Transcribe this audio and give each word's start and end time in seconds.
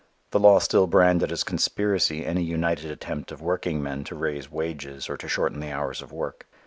The 0.31 0.39
law 0.39 0.57
still 0.57 0.87
branded 0.87 1.31
as 1.31 1.43
conspiracy 1.43 2.25
any 2.25 2.41
united 2.41 2.89
attempt 2.89 3.31
of 3.31 3.39
workingmen 3.39 4.03
to 4.05 4.15
raise 4.15 4.49
wages 4.51 5.07
or 5.07 5.15
to 5.17 5.27
shorten 5.27 5.59
the 5.59 5.71
hours 5.71 6.01
of 6.01 6.11
work. 6.11 6.47